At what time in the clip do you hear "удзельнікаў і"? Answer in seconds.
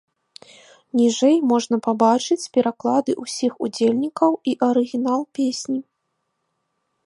3.67-4.57